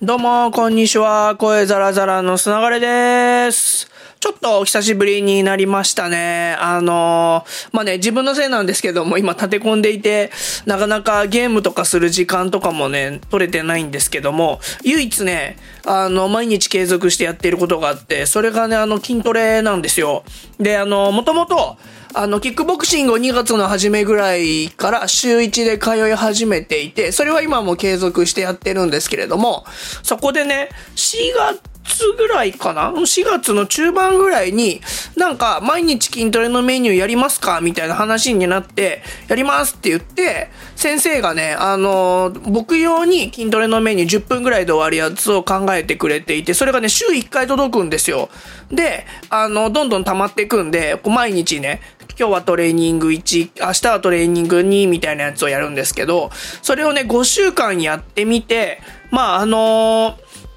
[0.00, 1.34] どうも、こんにちは。
[1.34, 3.90] 声ザラザラのつながれです。
[4.20, 6.56] ちょっとお久しぶりになりましたね。
[6.58, 10.32] あのー、まあ、ね、自分のせいなんですけども、今立て込んでいて、
[10.66, 20.24] なかなかゲームとかする時間とかもね、取れてないんですけども、唯一ね、あの、毎日継続してやっていることがあって、それがね、あの、筋トレなんですよ。
[20.58, 21.76] で、あの、もともと、
[22.12, 29.64] あの、キックボクシングを2月の初めぐらいから週1で通い始めていて、それは今も継続してやってるんですけれども、
[30.02, 31.77] そこでね、4月
[32.16, 34.80] ぐらいかな ?4 月の中盤ぐらいに、
[35.16, 37.60] なんか、毎日筋トレのメニューやりますか？
[37.60, 48.28] みたいな話になって、やりますって言って、先生がね、あの僕用に筋トレのメニュー10分ぐらいで終わるやつを考えてくれていて、それがね、週1回届くんですよ。
[48.70, 51.80] で、あの、どんどん溜まっていくんで、毎日ね、
[52.18, 56.30] 今日はトレーニング1、明日はトレーニング2みたいなやつをやるんですけど、
[56.62, 60.47] それをね、5週間やってみて、まあ、あのー、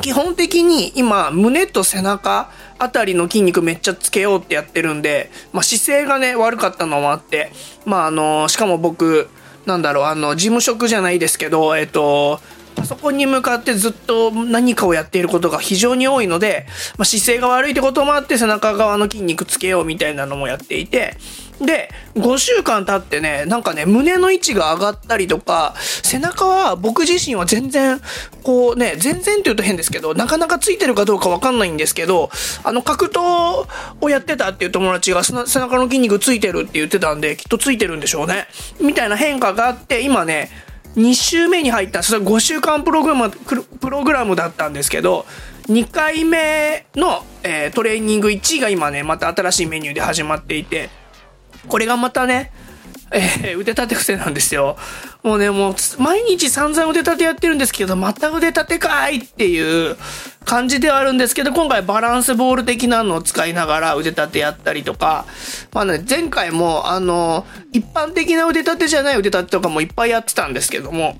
[0.00, 7.52] 基本的に今、胸と背中あたりの筋肉めっちゃつけようってやってるんで、まあ、姿勢がね、悪かったのもあって、
[7.84, 9.28] まあ、あの、しかも僕、
[9.66, 12.40] なんだろう、あの、事務職じゃないですけど、えっと、
[12.74, 21.16] パソコンに向かってずっと何かをやっていることが非常に多いので、まあ、姿勢が悪いってこともあって背中側の筋肉つけようみたいなのもやっていて、
[21.60, 28.00] で、5週間経ってね、なんかね、胸の位置が上がったりとか、背中は僕自身は全然、
[28.42, 32.30] こうね、全然って言うと変ですけど、なかなかついてるかどうかわかんないんですけど、
[32.64, 33.66] あの、格闘
[34.00, 38.46] をやってたっていう友達が背中の筋肉ついてるって言ってたんで、きっとついてるんでしょうね。
[38.80, 40.50] みたいな変化があって、今ね、
[40.96, 45.24] 2週目に入ったそれは5週間プログラムプログラムだったんですけど
[45.68, 50.90] 2回目の、えー、トレーニング1が今ねまた新しいメニューで始まっていて
[51.68, 52.52] これがまたね
[53.12, 54.76] えー、腕立て伏せなんですよ。
[55.22, 59.96] もうね、もう、毎日散々腕立てやってるんですけど、また腕立てかいっていう
[60.44, 65.26] 感じではあるんですけど、今回バランスボール的なのを使いながら腕立てやったりとか、
[65.72, 71.16] まあね、前回も、あの、一般的な腕立てじゃない腕立てとかもいっぱいやってたんですけども、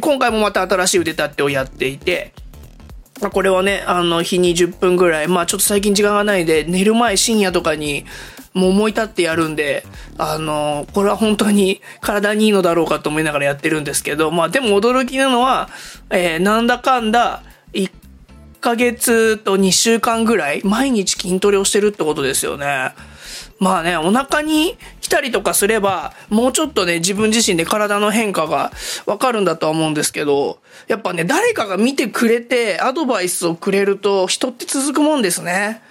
[0.00, 2.34] 今回もまた新しい腕立てをやっていて、
[3.28, 8.06] これはね、あの、日に10分ぐらい、まあちょっと最近時間がないで、寝る前深夜とかに、
[8.54, 9.84] もう思い立ってやるんで、
[10.16, 15.68] あの、これは本当に体にいいのだろうかと思いながらやってるんですけど、まあでも驚きなのは、
[16.08, 17.42] えー、なんだかんだ、
[17.74, 17.90] 1
[18.60, 22.92] ヶ月と2週間ぐらい、毎日筋トレをしてるってことですよね。
[23.58, 28.72] まあね、お腹に来たりとかすれば、もうちょっとね、自分自身で体の変化が
[29.06, 30.58] わかるんだとは思うんですけど、
[30.88, 35.82] やっぱね、誰かが見てくれて、アドバイスをくれると、人って続くもんですね。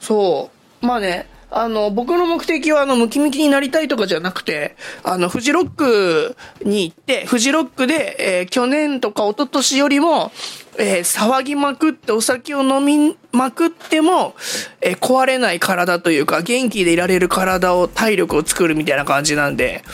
[0.00, 0.50] そ
[0.82, 0.86] う。
[0.86, 10.32] まあね、あの、僕の目的は、あの、ムキムキになりたいとかじゃなくて、あの、フジロックに行って、フジロックで、えー、去年とか一昨年よりも、
[10.78, 14.34] えー、騒ぎまくってお酒を飲みまくっても、
[14.80, 19.84] えー、壊れない体というか、元気でいられる体を、体力を作るみたいな感じなんで、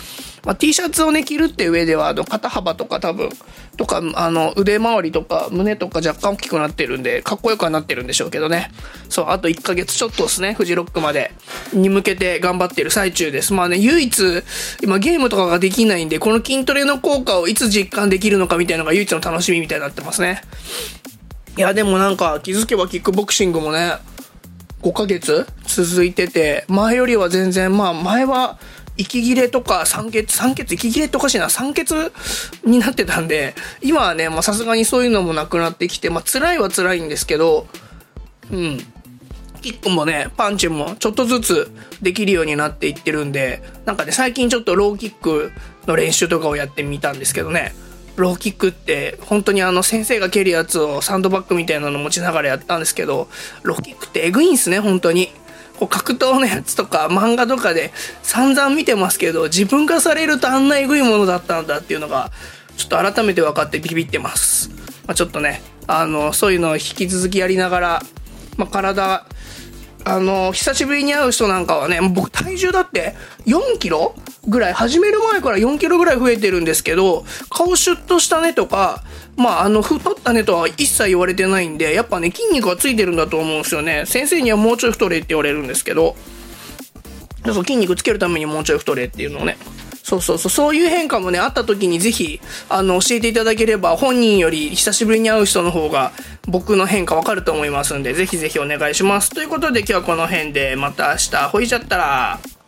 [0.44, 3.30] まあ、T シャツをね、着るって上では、あの、肩幅とか多分、
[3.76, 8.70] とか、あの、腕周りとか、胸とか若干大きくなってるんで、かっこよくはなってるんでしょうけどね。
[9.08, 11.32] そう、あと1ヶ月ちょっとですね、フジロックまで、
[11.72, 13.52] に向けて頑張ってる最中です。
[13.52, 14.42] まあね、唯一、
[14.82, 20.42] 今ゲームとかができないんで、この筋トレの効果をいつ実感できるのかみたいなのが唯一の楽しみみたいになってますね。
[21.56, 23.94] いや、でもなんか、気づけばキックボクシングもね、
[24.82, 28.58] 5ヶ月続いてて、前よりは全然、まあ前は、
[29.00, 31.90] 息切れとか酸欠、酸欠、息切れとかしいな、酸欠
[32.64, 37.66] になってたんで、今はね、まあさすがにそういうのもなくなってきて、まあ辛いは辛いんですけど、
[38.52, 38.78] うん。
[39.62, 45.52] キックもね、パンチもちょっとずつできるようになっていってるんで、なんかね、最近ちょっとローキック
[45.86, 47.74] の練習とかをやってみたんですけどね、
[48.16, 53.28] ローキックって本当にあの先生が蹴るやつをサンドバッグみたいなの持ちながらやったんですけど、
[53.62, 55.30] ローキックってエグいんすね、本当に。
[55.80, 57.90] こう格闘のやつとか漫画とかで
[58.22, 62.30] 散々見てますけど、自分化されるとあんなエグいものだったんだっていうのが、
[62.76, 64.68] ちょっと改めて分かってビビってます。
[65.06, 68.02] まあ、ちょっとね、あの、そういうのを引き続きやりながら、
[68.58, 69.24] まあ、体、
[70.04, 73.14] あの、久しぶりに会う人なんかはね、僕体重だって
[73.46, 74.14] 4キロ
[74.46, 79.02] ぐらい、始める前から4キロぐらい増えてるんですけど、顔シュッとしたねとか、
[79.36, 84.04] まあ、あの、太ったねとは一切言われてないんで、やっぱね、筋肉がついてるんだと思うんですよね。
[84.06, 86.16] 先生にはもうちょい太れって言われるんですけど、
[87.46, 89.56] そう筋肉つけるためにもうちょい太れっていうのをね。
[90.02, 96.12] そうそうそう、そういう変化もね、あった時にぜひ、あの、教えていただければ、本人より久しぶりに会う人の方が、
[96.48, 99.30] 僕の変化わかると思いますんで、ぜひぜひお願いします。
[99.30, 102.59] ということで今日はこの辺で、また明日、ほいちゃったら。